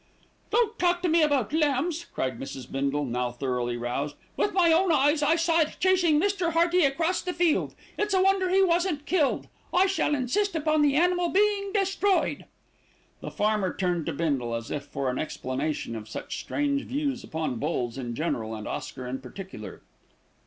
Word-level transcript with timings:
"Don't 0.49 0.79
talk 0.79 1.03
to 1.03 1.07
me 1.07 1.21
about 1.21 1.53
lambs," 1.53 2.05
cried 2.11 2.39
Mrs. 2.39 2.71
Bindle, 2.71 3.05
now 3.05 3.29
thoroughly 3.29 3.77
roused. 3.77 4.15
"With 4.35 4.51
my 4.51 4.73
own 4.73 4.91
eyes 4.91 5.21
I 5.21 5.35
saw 5.35 5.59
it 5.59 5.77
chasing 5.79 6.19
Mr. 6.19 6.53
Hearty 6.53 6.83
across 6.83 7.21
the 7.21 7.33
field. 7.33 7.75
It's 7.99 8.15
a 8.15 8.19
wonder 8.23 8.49
he 8.49 8.63
wasn't 8.63 9.05
killed. 9.05 9.45
I 9.71 9.85
shall 9.85 10.15
insist 10.15 10.55
upon 10.55 10.81
the 10.81 10.95
animal 10.95 11.29
being 11.29 11.71
destroyed." 11.71 12.45
The 13.19 13.29
farmer 13.29 13.71
turned 13.75 14.07
to 14.07 14.13
Bindle, 14.13 14.55
as 14.55 14.71
if 14.71 14.85
for 14.85 15.07
an 15.11 15.19
explanation 15.19 15.95
of 15.95 16.09
such 16.09 16.39
strange 16.39 16.81
views 16.85 17.23
upon 17.23 17.59
bulls 17.59 17.95
in 17.99 18.15
general 18.15 18.55
and 18.55 18.67
Oscar 18.67 19.05
in 19.05 19.19
particular. 19.21 19.83